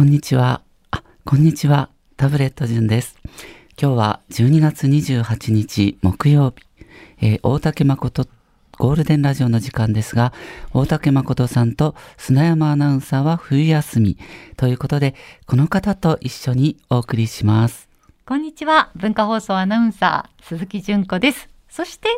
[0.00, 0.62] こんにちは。
[0.92, 1.90] あ、こんにちは。
[2.16, 3.18] タブレット順です。
[3.78, 6.64] 今日は12月28日木曜日、
[7.20, 8.26] えー大竹誠
[8.78, 10.32] ゴールデンラジオの時間ですが、
[10.72, 14.16] 大竹誠さんと砂山アナウンサーは冬休み
[14.56, 17.86] ということで、この方と一緒にお送りします。
[18.24, 18.88] こんにちは。
[18.96, 21.50] 文化放送アナウンサー、鈴木純子です。
[21.68, 22.08] そして、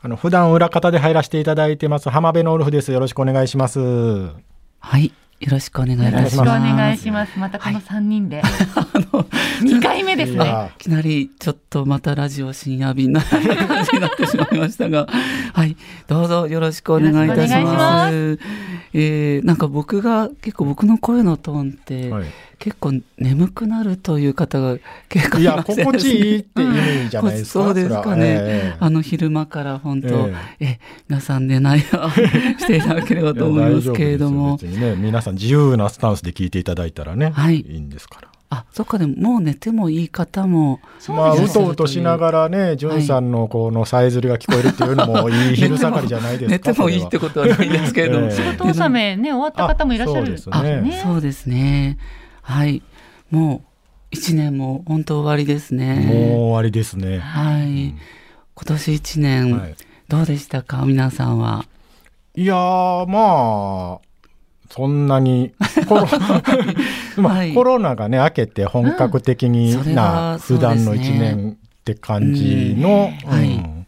[0.00, 2.92] あの普段裏方で入らせていただいてます浜辺のウルフです。
[2.92, 3.80] よろしくお願いします。
[3.80, 5.12] はい。
[5.42, 6.76] よろしくお願いいたよろしくおします。
[6.76, 7.36] 願いします。
[7.36, 8.40] またこの3人で。
[8.42, 10.70] 2回目ですね。
[10.78, 13.48] いきなりちょっとまたラジオ深夜便な感じ
[13.92, 15.08] になってしまいましたが、
[15.52, 18.38] はい、どうぞよろしくお願いいたしよろしくおま願す。
[18.94, 22.24] えーなんか僕が結構僕の声のトーンって、はい
[22.62, 27.64] 結構眠くなるという方が結構いやいません心地いいって意味じゃないですか。
[27.66, 28.24] そうですかね。
[28.24, 28.76] ええ。
[28.78, 30.28] あの昼間から本当、
[30.60, 30.80] ええ。
[31.08, 34.58] 皆さん寝ないようにしていただければと思いますけれども。
[34.62, 35.06] いや大丈夫ですよ別にね。
[35.08, 37.66] 皆さん自由なスタンスで聞いていただいたらね、はい。
[37.68, 38.28] いんですから。
[38.50, 46.68] あそっかでももう寝てもいい方もまあそうですうとうとしながらね、じゅんさんのこのさえずりが聞こえるっていうのもいい昼下がりじゃないですか。
[46.70, 48.32] 寝てもいいってことはないですけれども、ええ。
[48.32, 50.22] 仕事納めね、終わった方もいらっしゃる。
[50.22, 51.96] あそうですあ、ねそうですね。
[52.42, 52.82] はい。
[53.30, 53.68] もう
[54.10, 56.34] 一年も本当終わりですもうね。
[56.36, 57.18] 終わりですね。
[57.18, 57.94] はい。
[58.54, 59.74] 今年一年、はい
[60.08, 60.84] どうでしたか？
[60.84, 61.64] 皆さんは。
[62.34, 64.00] いやーまあ
[64.70, 65.52] そんなに
[65.88, 66.06] コロ,
[67.16, 73.86] まあはいコロナがね明けて本格的になうですね普段の1年って感じの、うんはいうん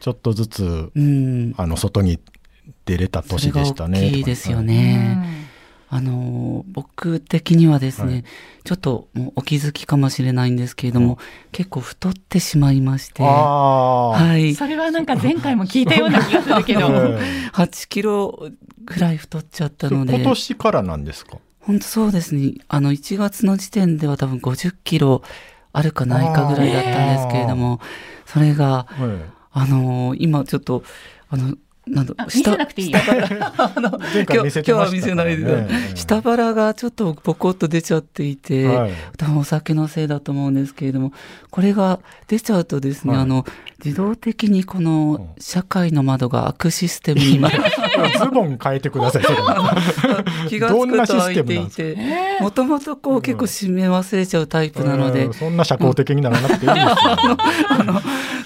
[0.00, 1.54] ちょっとずつうん。
[1.56, 2.18] あの外に
[2.84, 3.98] 出れた年でしたね。
[3.98, 5.46] それが大きいですようね。
[5.92, 8.24] んあのー、僕的にはですね、はい
[8.64, 11.18] ちょっともうお気づきかもしれないんですけれども、
[11.50, 14.54] 結構太ってしまいまして、ああ、はい。
[14.54, 16.80] それはなんか前回も聞いたような気がするけど。
[17.18, 17.18] え
[17.52, 18.50] 8キロ
[18.84, 20.14] ぐらい太っちゃったえので。
[20.14, 21.38] 今年からなんですか？
[21.58, 22.54] 本当そうですね。
[22.68, 25.22] あの、1月の時点では多分50キロ
[25.72, 27.80] あるかないかぐらいだったんですけれども、
[28.26, 30.84] それが、はいあのー今ちょっと、
[31.28, 31.56] あの、
[31.86, 32.90] なんだあ、見せなくていい。
[32.92, 32.98] よ。
[33.08, 35.66] 今日は見せないで、
[35.96, 38.92] 下腹がちょっとポコッと出ちゃっていて、はい。
[39.16, 41.12] 多分お酒のせいだと思うんですけれども、
[41.50, 41.98] これが
[42.28, 43.22] 出ちゃうとですね、はい。
[43.22, 43.44] あの、
[43.84, 47.50] 自動的にこの社会の窓が開くシステムに今、
[48.16, 49.24] ズボン変えてください。
[49.24, 49.38] それ。
[49.40, 49.74] は
[50.48, 56.96] 気がつどんなシくと開いステムなんですていて、もともとこう結構締め忘れちゃうタイプなのでうん、そんな社交的にならなくていいですよ。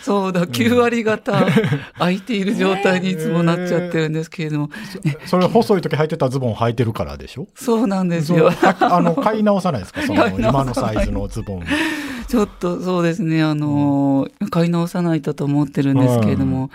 [0.06, 1.32] そうだ、9割方
[1.98, 4.70] 空いている状態にいつもなっちゃってるんですけれども、
[5.02, 7.48] ねそれ細い時履いてたズボン履いてるからでしょ？
[7.56, 8.50] そうなんですよ。
[8.80, 10.02] あの 買い直さないですか？
[10.02, 11.64] その今のサイズのズボン。
[12.28, 16.70] ちょっとそうですね、あのー買い直さないとと思ってるんですけれども、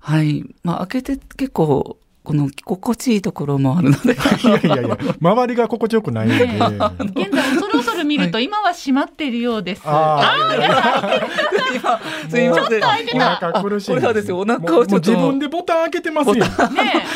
[0.00, 0.44] はい。
[0.62, 6.44] まあ、開けて結構、この心地いいところもあるので、 いやいやいや、周りが心地よくないんで。
[6.46, 7.75] ね現在恐る恐る
[8.06, 9.82] 見ると、今は閉まっているようです。
[9.84, 10.34] あ
[11.74, 12.00] 今、
[12.30, 12.82] すいません。
[12.82, 16.34] お腹苦しいんこれはですよ、お腹をちょっと、自分でボタン開けてますよ。
[16.34, 16.46] ね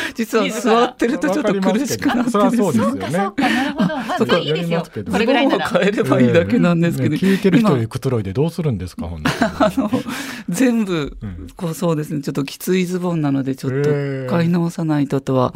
[0.15, 3.09] 実は座ってるとちょっと苦しくなってそりゃそうですよえ。
[3.09, 3.09] ね。
[3.11, 3.87] そうか、なるほど。
[3.87, 5.67] まあ、そこいいですよこれぐらいなら。
[5.69, 9.23] 変えればいいだけなんですけど、ね聞いてる人くつろいでどうするんですか、ほん
[9.59, 9.89] あの
[10.49, 11.47] 全部うん。
[11.55, 12.21] こうそうですね。
[12.21, 13.89] ちょっときついズボンなのでちょっと
[14.29, 15.53] 買い直さないととは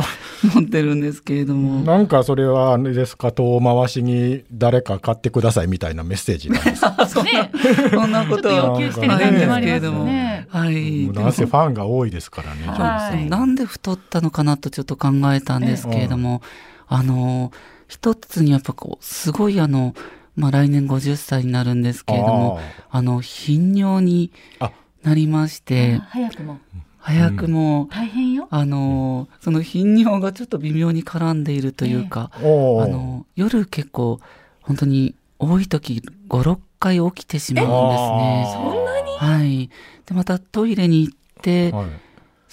[0.55, 3.31] 思ってるんですけれども、なんかそれはあれですか？
[3.31, 6.81] 遠回しに誰か買ってくださいみたいなメッセージなんです。
[6.85, 7.51] かね、
[7.91, 10.47] そんなことはちょっと要求してる感じもありますね。
[10.49, 11.07] はい。
[11.07, 12.67] なんせファンが多いですからね。
[12.67, 13.29] はい。
[13.29, 16.41] なんで太ったのかなとちょっと考えたんですけれども、
[16.87, 17.51] あの
[17.87, 19.93] 一つにやっぱこうすごいあの
[20.35, 22.59] まあ来年50歳になるんですけれども
[22.89, 24.71] あの頻尿にあ。
[25.05, 26.01] なりまして。
[26.09, 26.59] 早くも。
[26.97, 28.47] 早くも、大変よ。
[28.49, 34.19] あのその頻尿がちょっと微妙に絡んでいるというか、あの夜結構
[34.65, 38.51] 本当に多い時56回起きてしまうんですね。
[38.53, 39.69] そんなにはい。
[40.05, 42.05] でまたトイレに行って、はい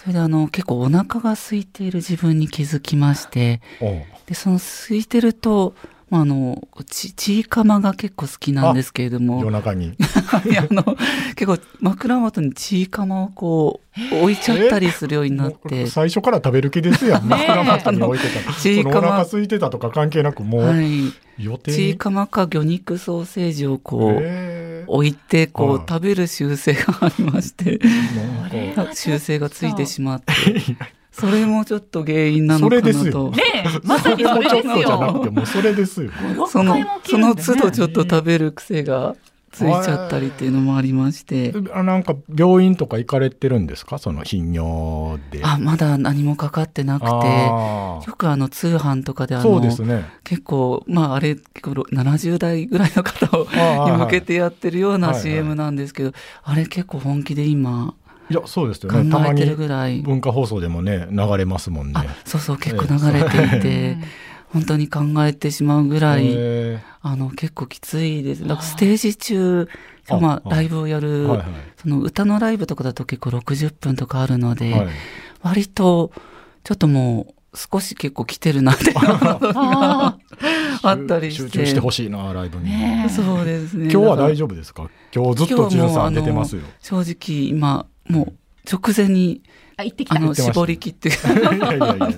[0.03, 3.61] それであの結構お腹が空いている自分に気づきまして
[4.27, 9.97] でその空いてると、まあ、あのちちいかまが結構好きなんですけれども夜中に。
[10.49, 10.85] いやあの
[11.35, 13.81] 結構枕元にちいかまをこ
[14.13, 15.87] う置いちゃったりするようになって。
[15.87, 17.25] 最初から食べる気ですやん。
[17.29, 18.57] 枕元に置いてたら。
[18.61, 21.77] ちいかまお腹空いてたとか関係なくもうはい、予定に。
[21.77, 27.81] ちいかまか魚肉ソーセージをこう、置いてこう、はい食べる習性がありまして
[28.95, 30.33] 習性がついてしまって
[31.13, 35.25] それもちょっと原因なのかなそれですよとねえ、まさにそれですもうちょっとじゃなくよ。
[35.25, 36.11] てもうそれですよ。
[36.49, 39.15] その6回も起きその都度ちょっと食べる癖が
[39.51, 41.53] ついちゃったりっていうのもありまして。
[41.75, 43.99] あなんか病院とか行かれてるんですか？
[43.99, 45.43] その頻尿で。
[45.45, 50.07] あ、まだ何もかかってなくて、よくあの通販とかであのそうですね。
[50.25, 53.47] 結構まああれ結構70代ぐらいの方を
[53.91, 56.13] に向けてやってるような CM なんですけど、
[56.43, 57.95] あれ結構本気で今
[58.33, 59.11] いや、そうですよ考ね。
[59.11, 61.93] たまえてるにぐらい、文化放送でもね、流れますもんね。
[61.97, 63.97] あそうそう結構流れていて、
[64.49, 68.43] 本当に考えてしまうぐらい、へあの結構きついです。
[68.43, 69.69] だからステージ中、
[70.21, 71.47] まああライブをやる、ーはいはい
[71.81, 74.89] その歌のライブとかだと結構60分とかあるので、はい
[75.43, 76.13] 割と
[76.63, 80.17] ちょっともう少し結構来てるなっていうのが
[80.85, 81.43] あったりして。
[81.43, 82.65] 集中してほしいな、ライブに。
[82.65, 83.91] ねえそうですね。
[83.91, 84.89] 今日は大夫丈夫ですか？
[85.15, 86.63] 今日ずっとじゅんさん出てますよ。
[86.81, 89.43] 正直今、もう直前に、
[89.83, 90.17] あ行ってきた。
[90.17, 92.09] あの、絞り切って、いやいやいや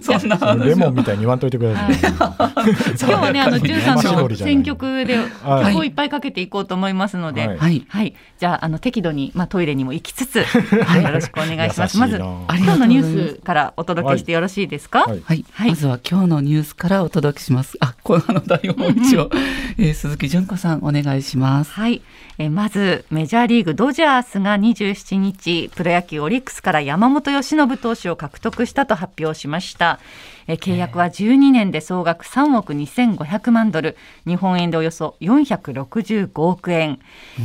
[0.00, 1.94] そんなレモンみたいに言わんといてください。
[2.98, 5.64] 今日はねあのじゅんさんの選曲ではい。
[5.72, 7.58] 曲をいっぱいかけていこうと思いますので、はい。
[7.58, 8.14] はい、はい。
[8.38, 11.98] じゃああの適度にまあトイレにも行きつつ、はい、よろしくお願いします。
[11.98, 15.00] まず今日のニュースからお届けしてよろしいですか？
[15.00, 15.44] はい。
[15.68, 17.76] まずは今日のニュースからお届けします。
[17.80, 19.30] あ、このあの台本を一応、
[19.78, 21.72] えー鈴木純子さんお願いします。
[21.72, 22.00] はい、
[22.38, 30.00] えーまずメジャーリーグドジャースが27日プロ野球オリックスから山本由伸投手を獲得したと発表しました、
[30.46, 33.96] えー契約は12年で総額3億2500万ドル。
[34.26, 36.98] 日本円でおよそ465億円、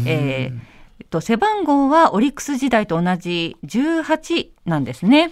[0.05, 0.75] えー
[1.09, 5.31] と背番号はオリックス時代と同じ18なんですね。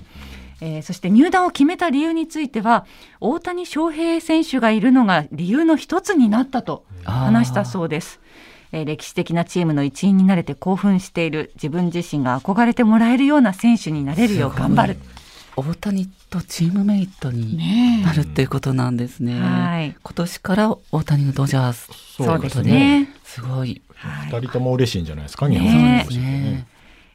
[0.62, 2.85] えーそして入団を決めた理由については
[3.19, 8.19] 大谷翔平選手がいるのが理由の一つになったと話したそうです。
[8.73, 14.97] えー歴史的なチームの一員になれて興奮している自分自身が憧れてもらえるような選手になれるよう頑張る。
[15.55, 19.39] 大谷とチームメイトにねなるっていうことなんですね。
[19.39, 23.81] はい今年から大谷のドジャースということで、すねすごい。
[23.95, 26.67] はい二人とも嬉しいんじゃないですか、ね日本人としてねね。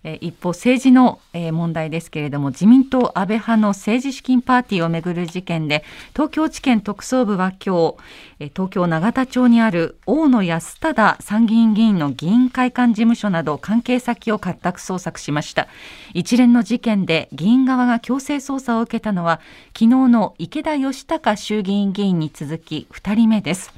[0.08, 7.96] え一方政治の、え問題ですけれども自民党安倍派の政治資金パーティーをめぐる事件で東京地検特捜部は今日、
[8.40, 15.68] え東京永田町にある大野安忠参議院議員の議員会館事務所など関係先を家宅捜索しました。
[16.14, 19.40] 一連の事件で議員側が強制捜査を受けたのは
[19.74, 23.72] 昨日の池田義孝衆議院議員に続き2人目です。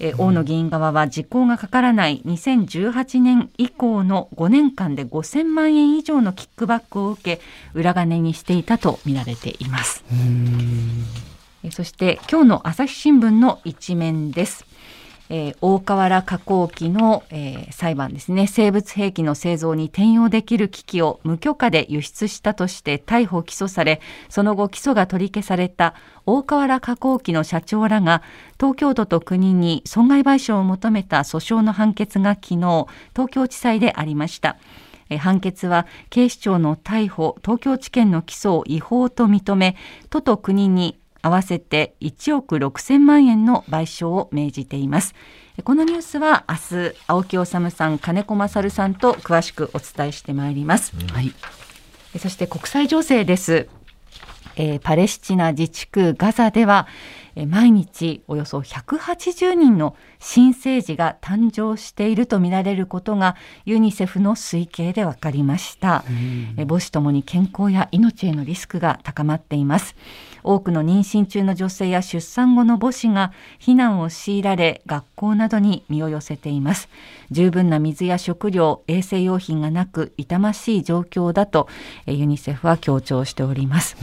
[0.00, 7.40] えー大野議員側は時効がかからない2018年以降の5年間で5000万円以上のキックバックを受け
[7.74, 10.04] 裏金にしていたとみられています。
[11.64, 14.64] えーそして今日の朝日新聞の一面です。
[15.30, 25.94] えー大河原加工機の、えー裁判ですね生物兵器の製造に転用できる機器を無許可で輸出したとして逮捕・起訴されその後起訴が取り消された
[26.26, 28.22] 大河原加工機の社長らが
[28.58, 34.58] 東京都と国に損害賠償を求めた訴訟の判決が昨日東京地裁でありました。
[35.18, 39.76] 判決は警視庁の逮捕東京地検の起訴を違法と認め
[40.08, 45.14] 都と国に合わせて1億6000万円の賠償を命じています。
[45.64, 50.92] このニュースは明日青木治さん金子勝さんと詳しくお伝えしてまいります。
[51.12, 51.32] はい。
[52.18, 53.68] そして国際情勢です。
[54.56, 56.86] えーパレスチナ自治区ガザでは、
[57.34, 66.04] えー毎日およそ180人の新生児が誕生しているとみられることがユニセフの推計で分かりました、
[66.56, 69.94] えー母子ともに健康や命へのリスクが高まっています
[70.42, 76.88] 多くの妊娠中の女性や出産後の母子が避難を強いられ学校などに身を寄せています。
[77.30, 81.68] 十分な水や食料衛生用品がなく痛ましい状況だと
[82.06, 83.96] ユニセフは強調しております、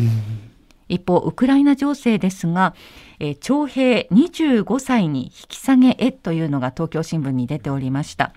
[0.90, 2.74] 一方ウクライナ情勢ですが、
[3.20, 8.34] えー徴兵25歳に引き下げへというのが東京新聞に出ておりました。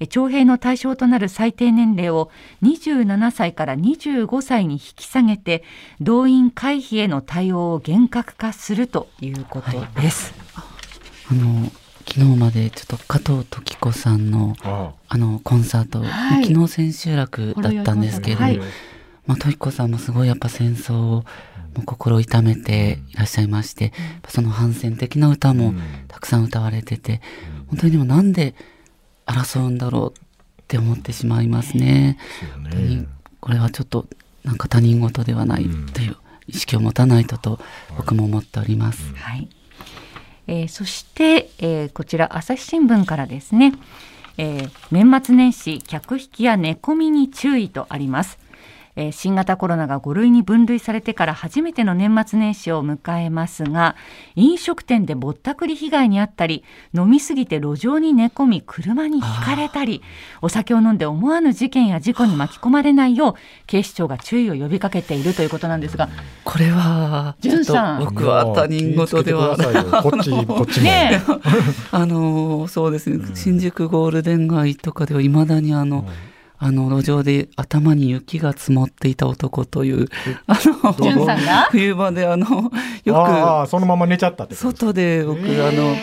[0.00, 2.30] えー徴兵の対象となる最低年齢を
[2.62, 5.64] 27歳から25歳に引き下げて
[6.00, 10.34] 動員回避への対応を厳格化するということです、
[11.30, 11.70] あの、
[12.08, 15.18] 昨日までちょっと加藤時子さんのああ。
[15.18, 16.46] のコンサート、はい。
[16.46, 18.60] 昨日千秋楽だったんですけれども、はい。
[19.26, 21.24] まあ、時子さんもすごいやっぱ戦争を
[21.82, 23.92] 心痛めていらっしゃいまして、
[24.28, 25.74] その反戦的な歌も
[26.08, 27.20] たくさん歌われてて、
[27.68, 28.54] 本当にでもなんで
[29.26, 32.18] 争うんだろうって思ってしまいますね。
[32.40, 33.06] そう本当にね。
[33.40, 34.06] これはちょっと
[34.44, 36.16] なんか他人事ではないという
[36.46, 37.60] 意識を持たないとと
[37.96, 39.12] 僕も思っております。
[39.14, 39.48] はい
[40.46, 43.74] えーそして、えーこちら朝日新聞からですね、
[44.38, 48.38] えー年末年始客引きや寝込みに注意とあります。
[48.98, 53.96] えーえー新型コロナが5類に分類されてから初めての年末年始を迎えますが
[54.34, 56.64] 飲食店でぼったくり被害にあったり
[56.94, 60.02] 飲みすぎて路上に寝込み車にひかれたり
[60.42, 63.34] お酒を飲んで思わぬ事件や事故に巻き込まれないよう
[63.66, 66.08] 警視庁が注意を呼びかけているということなんですが
[66.44, 67.36] これは、
[68.00, 69.56] 僕は他人事では
[70.02, 70.80] こっち、 こっち
[71.92, 76.06] あのそうですね、新宿ゴールデン街とかではいまだにあの、
[76.60, 80.08] あの路上で頭に雪が積もっていた男という、
[80.48, 81.68] あのじゅんさんが？
[81.70, 82.72] 冬場であの
[83.04, 85.94] よああ、そのまま寝ちゃったって外で僕、あの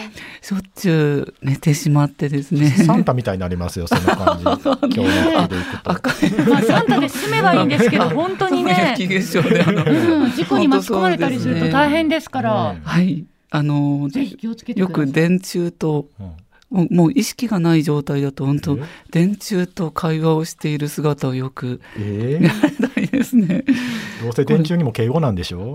[0.41, 2.69] しょっちゅう寝てしまってですね。
[2.69, 4.43] サンタみたいになりますよ、その感じ。
[4.47, 5.91] 今日の服で行くと。
[5.91, 12.73] あ、サンタで住めばいいんですけど本当にね、雪化粧であの、うん、事故に巻き込まれたりすると大変ですから。
[12.73, 13.25] ねはい。
[13.51, 15.07] あのぜひ気をつけてよください。
[15.07, 16.31] く電柱とうん
[16.71, 23.63] もうもう意識がない状態だと本当え電柱と会話をしている姿をよくえ見られたいですね。
[24.23, 25.73] どうせ電柱にも敬語なんでしょ？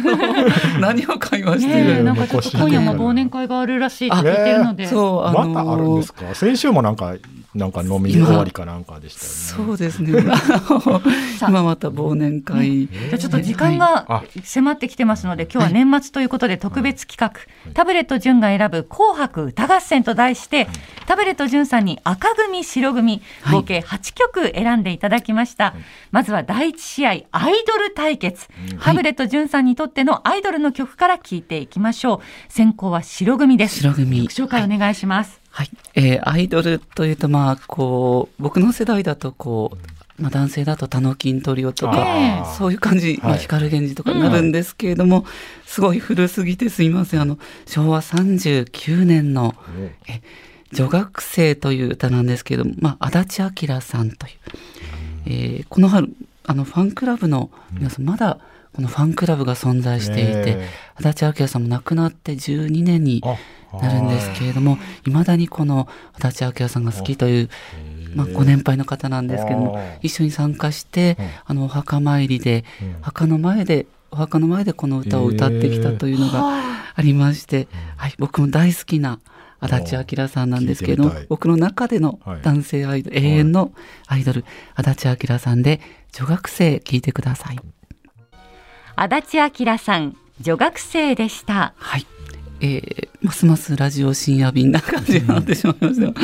[0.80, 2.04] 何を会話してる？
[2.04, 6.34] なんかちょっと今夜も忘年会があるらしいって聞いてるので、そうあのまたあるんですか？
[6.34, 7.14] 先週もなんか、
[7.54, 9.68] なんか飲み終わりかなんかでしたよね。
[9.68, 10.12] そうですね。
[11.48, 12.88] 今また忘年会。
[12.88, 20.68] じゃあちょっと時間が迫ってきてますので、今日は年末ということで特別企画、タブレット純が選ぶ紅白歌合戦と題して、
[21.06, 25.74] タブレット純さんに赤組、白組、はい合計8曲選んでいただきました。
[26.10, 28.48] まずは第一試合、アイドル対決。
[28.80, 32.52] タブレット純さんにとってのアイドルの曲から聞いていきましょう。
[32.52, 33.80] 先行は白組です。
[33.80, 35.43] 白組曲紹介お願いします。
[35.54, 35.70] はい。
[35.94, 39.78] えーアイドルというと、まあ、こう、僕の世代だと、こ
[40.18, 45.24] う、まあ、男性だと、タノキントリオとか、ええそういう感じ、まあ、はい光源氏とかになるんですけれども、
[45.64, 47.20] すごい古すぎてすいません。
[47.20, 49.54] あの、昭和39年の、
[50.08, 50.22] え
[50.72, 54.32] 女学生という歌なんですけれども、まあ、足立明さんという、
[55.26, 56.08] えーこの春、
[56.46, 58.38] あの、ファンクラブの皆さん、まだ、
[58.74, 63.36] このファンクラブが存在していて、ね足立明さんも亡くなって12年にあ
[63.82, 67.48] なるんですけれども、いまだにこの足立明さんが好きという、
[68.14, 73.02] まあ、ご年配の方なんですけども一緒に参加してうん、あの、お墓参りで、うん。
[73.02, 76.62] 墓の前で、お墓の前でこの歌を歌ってきたというのが
[76.94, 77.66] ありまして、
[77.96, 79.18] はい、僕も大好きな
[79.58, 82.42] 足立明さんなんですけれども僕の中でのはい。
[82.42, 83.72] 男性アイドル、永遠の
[84.06, 85.80] アイドル、足立明さんで、
[86.12, 87.58] 女学生聞いてください。
[88.96, 91.74] 足立明さん、女学生でした。
[91.76, 92.06] はい。
[92.60, 96.02] えーますますラジオ深夜便な感じになってしまいました。
[96.02, 96.14] よ。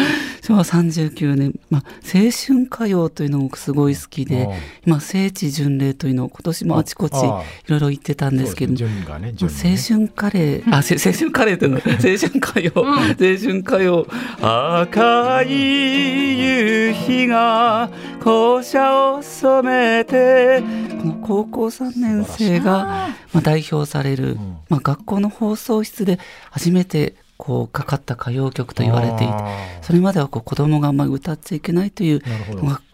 [0.43, 4.49] 昭和39年、まあ、青春歌謡というのもすごい好きで、
[4.87, 7.43] 今、聖地巡礼というのを今年もあちこちいあ。
[7.69, 14.07] ろいろ言ってたんですけど青春カレー、あ、せ青春カレーっていうの、青春歌謡、青春歌謡、
[14.43, 17.91] 赤い夕日が
[18.23, 20.63] 校舎を染めて、
[21.01, 24.59] この高校3年生が、まあ、代表される、ん。
[24.69, 26.19] まあ、学校の放送室で
[26.51, 29.35] 初めてこうかかった歌謡曲と言われていて、
[29.83, 32.23] それまではこう子供があんまり歌っちゃいけないという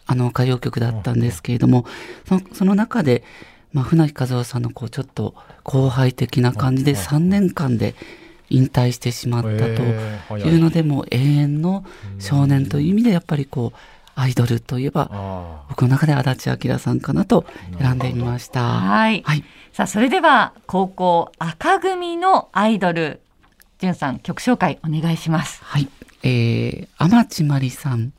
[0.07, 1.85] あの歌謡曲だったんですけれども、
[2.29, 3.25] そのその中で、
[3.73, 7.95] まあ、船木和夫さんのこうちょっと後輩的な感じでうん3年間で
[8.49, 9.83] 引退してしまったと
[10.39, 11.85] いうので、もう永遠の
[12.19, 13.79] 少年という意味でやっぱりこう
[14.15, 17.45] アイドルといえばあ僕の中で足立明さんかなと
[17.79, 18.63] 選んでみました。
[18.63, 19.23] はい。
[19.27, 19.45] はい。
[19.73, 23.21] さあ、それでは、高校赤組のアイドル、
[23.79, 25.63] じゅんさん、曲紹介お願いします。
[25.63, 25.89] はい。
[26.23, 28.13] えー、天地真理さん。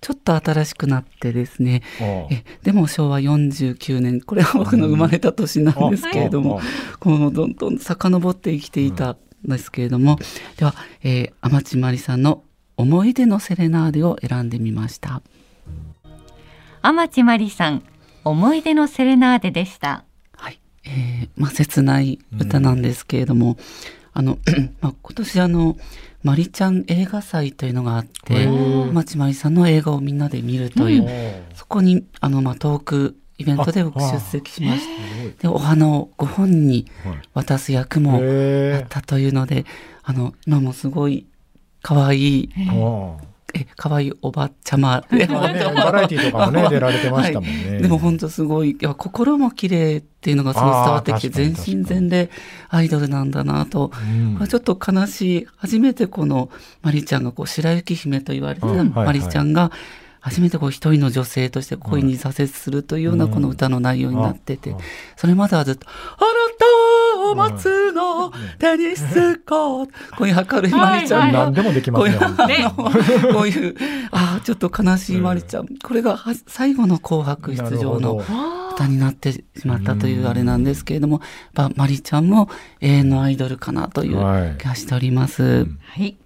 [0.00, 1.82] ちょっと新しくなってですね。
[1.98, 6.60] え、でも昭和49年、これは僕の生まれた年なんですけれども、
[7.00, 10.18] このどんどん遡って生きていたんですけれども、
[10.58, 12.44] では、えー、天地真理さんの
[12.76, 15.22] 思い出のセレナーデを選んでみました。
[16.82, 17.82] 天地真理さん、
[18.24, 20.04] 思い出のセレナーデでした。
[20.36, 20.60] はい。
[20.84, 23.56] えー、まあ、切ない歌なんですけれども、
[24.14, 24.38] あの、
[24.80, 25.76] まあ、今年あの、
[26.22, 35.34] マリちゃん映画祭というのがあって、へー天地真理さんの映画をみんなで見るという、ーそこに、あの、まあ、トークイベントで僕あ出席しまして、すごい。
[35.38, 37.18] で、お花をご本人にはい。
[37.34, 39.66] 渡す役もやへったというので、
[40.04, 41.26] あの、今もすごい
[41.82, 42.50] 可愛い、
[43.54, 45.04] え、可愛いおばちゃま。
[45.10, 47.78] ねバラエティーとかもね、出られてましたもんね。
[47.80, 52.30] でも本当すごい、いや心も綺麗っていうのがすごい伝わってきて、全身全霊
[52.68, 53.92] アイドルなんだなと、
[54.38, 54.46] うん。
[54.46, 56.50] ちょっと悲しい、初めてこの
[56.82, 59.70] マリちゃんがこう白雪姫と言われてたマリちゃんが、
[60.24, 64.74] 初めてこう一人の女性として恋に挫折するというようなこの歌の内容になってて
[65.16, 66.53] それまではずっと、あなた
[67.34, 71.32] を待つの、テニスコート、 こういう明るいマリちゃん。
[71.32, 72.18] が何でもできますね。
[72.18, 72.64] こういう本当にね。
[73.34, 73.76] こういう、
[74.10, 75.66] ああ、ちょっと悲しいマリちゃん。
[75.66, 78.22] これがは最後の紅白出場の
[78.74, 81.20] 歌になってしまったというあれなんですけれども、
[81.54, 82.48] まあ、マリちゃんも
[82.80, 84.54] 永遠のアイドルかなというはい。
[84.58, 85.64] 気がしております。
[85.64, 86.16] はい、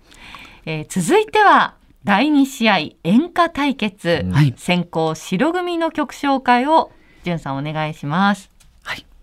[0.67, 1.75] えー続いては
[2.05, 4.55] 第2試合演歌対決、はい。
[4.57, 6.91] 先行白組の曲紹介を
[7.25, 8.49] じゅんさんお願いします。
[8.49, 8.58] はい。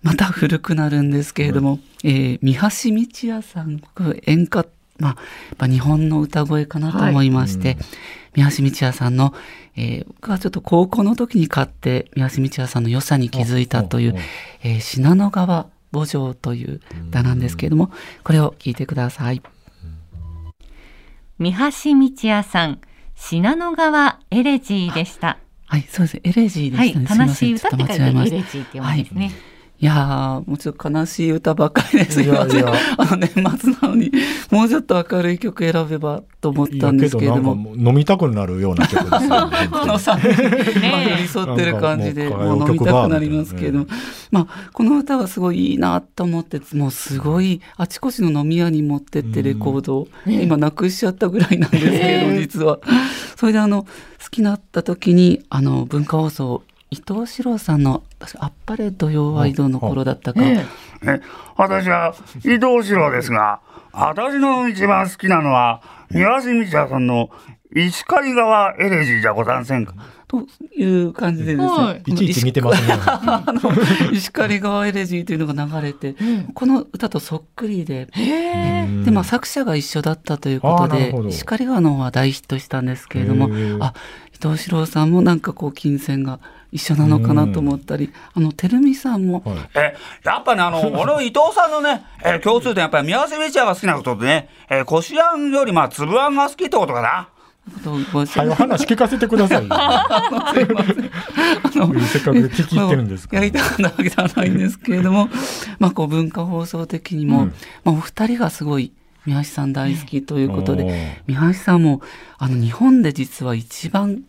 [0.06, 4.68] また古くなるんですけれども、えー三橋道也さん、僕演歌、
[5.00, 5.18] ま
[5.58, 7.76] あ、日本の歌声かなと思いまして、
[8.36, 9.34] 三橋道也さんの、
[9.76, 14.16] えー僕はちょっと高校の時に買って、三橋道也さんの良さに気づいたという
[14.62, 17.92] えー信濃川墓場という歌なんですけれども、
[18.24, 19.42] これを聞いてください。
[21.40, 21.58] 三橋
[21.98, 22.80] 道也さん
[23.16, 25.40] 信濃川エレジーでした。
[25.66, 26.20] はい、そうです。
[26.24, 27.08] エレジーではいしたね。
[27.08, 27.72] すま悲しいせん。
[27.72, 28.36] ちょっと歌って書いてエ間違えました。
[28.36, 32.60] レジーって読むんですね、いやー、もうちょっと悲しい歌ばっかりですいません。
[32.60, 32.74] いやいや。
[32.98, 34.12] あの年末なのに、
[34.50, 39.70] もうちょっと明るい曲選べばと思ったんですけれども、飲みたくなるような曲ですよね。
[39.72, 43.88] あのさ、まあ寄り添ってる感じで、もう飲みたくなりますけれども、
[44.32, 52.80] まあ、この歌はすごいいいなと思って、もうすごい、あちこちの飲み屋に持ってってレコードを、今なくしちゃったぐらいなんですけれど、実は。
[53.36, 53.90] それであの、好
[54.32, 58.04] きになった時に、あの、文化放送、伊藤四郎さんの、
[58.40, 60.66] あっぱれ土曜ワイドの頃だったか、え
[61.56, 67.30] 私は伊藤四郎ですが、私の一番好きなのは、三橋道也さんの
[67.74, 69.94] 石狩川エレジーじゃござんせんか。
[70.28, 70.42] と
[70.76, 72.04] いう感じでですね、はい。
[72.06, 72.98] いちいち似てますね。
[74.12, 76.16] 石狩川エレジーというのが流れて、
[76.54, 83.94] この歌とそっくりで、うんでまあ作者が一緒だったということで石狩川の方は大ヒットしたんですけれどもあ
[84.34, 86.40] 伊藤四郎さんもなんかこう金銭が
[86.76, 89.58] 一緒なのかなと思ったり、あの照美さんも、はい。
[89.76, 97.08] え、やっぱね、あの、 俺の伊藤さんのね、えー共通点、やっぱり宮橋道也が好きなことでね、えー、こしあんより、まあ、粒あんが好きってことかな。
[97.08, 98.48] はい。
[98.52, 99.76] い、話聞かせてくださいよ。
[100.54, 100.68] せっ
[102.22, 103.30] かく聞き入ってるんです。
[103.32, 105.30] やりたかったわけではないんですけれども、
[105.80, 107.54] まあこう文化放送的にも、うん。
[107.86, 108.92] まあお二人がすごい
[109.26, 112.02] 三橋さん大好きということで、三橋さんも
[112.38, 114.24] あの日本で実は一番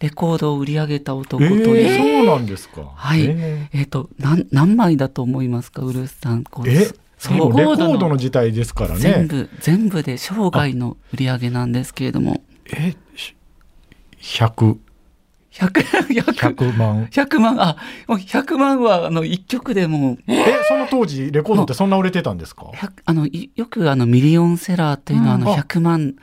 [0.00, 2.92] レコードを売り上げた男えという、ー、そうなんですか。
[2.94, 3.24] はい。
[3.26, 6.88] ええっ、と何何枚だと思いますかウルスさんえ
[7.18, 7.56] そう。
[7.56, 9.00] レコードの時代ですからね。
[9.00, 12.42] 全部全部で生涯の売り上げなんですけれども。
[12.72, 13.34] え、し
[14.20, 14.76] 100、
[15.52, 15.70] 100
[16.22, 17.06] 100 100万。
[17.06, 17.60] 100万。
[17.60, 20.12] あもう100万はあの1曲でも。
[20.12, 25.58] うえ、その当時、レコードってそんな売れてたんですか？100あのいよくあのミリオンセラーというのはあのうん。
[25.58, 25.62] あ。
[25.62, 26.14] 100万、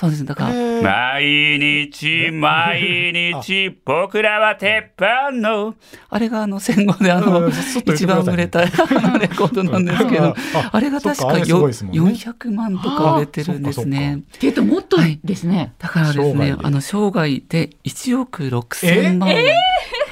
[0.00, 0.28] そうですね。
[0.28, 0.82] だから、えー。
[0.82, 5.74] 毎日、毎日、僕らは鉄板の。
[6.08, 7.50] あれがあの戦後であの、
[7.84, 8.64] 一番売れたあ
[9.12, 12.00] のレコードなんですけどあああれが確かあれすかよごいですもんね。
[12.00, 14.22] 400万とか売れてるんですあね。
[14.36, 20.09] っていうともっとですね、だからですねあの生涯で1億6000万えと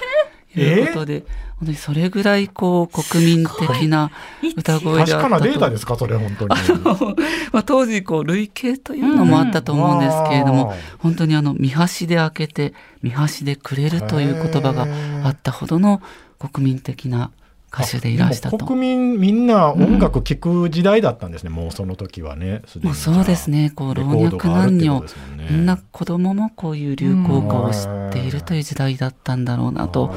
[0.59, 1.25] いうことで、
[1.59, 4.11] 本当にそれぐらいこう国民的な
[4.57, 5.19] 歌声であったと。
[5.19, 6.55] 確かなデータですか、それ、本当に。
[7.53, 14.87] まあ、当時こう累計というのもあったと思うんですけれども、うん本当にあの見橋で開けて見橋でくれるという言葉が
[15.25, 16.03] あったほどの
[16.39, 17.31] 国民的な
[17.73, 18.57] 歌手でいらしたと。
[18.57, 22.63] でも国民みんな音楽聴く時代だったんですね、もうその時はね。
[22.67, 22.87] すでに。
[22.87, 23.71] もうそうですね。
[23.71, 25.49] こうレ老若コードがあるっ男女てことですもんね。
[25.51, 30.15] みんな子供もこういう流行歌を知っているという時代だったんだろうなと、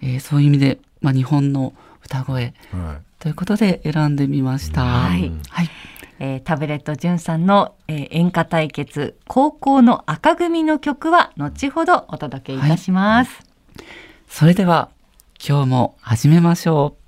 [0.00, 1.72] えーそういう意味で、まあ、日本の
[2.04, 2.54] 歌声。
[2.72, 3.02] はい。
[3.18, 4.82] ということで選んでみました。
[4.82, 5.32] はい。
[5.48, 5.70] はい。
[6.18, 13.40] えータブレットじゅんさんの、えー演歌対決高校の赤組の曲は後ほどお届けいたします、
[14.28, 14.90] それでは
[15.44, 17.01] 今日も始めましょう。